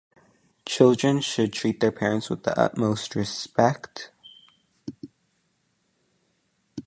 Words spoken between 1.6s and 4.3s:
their parents with the utmost respect.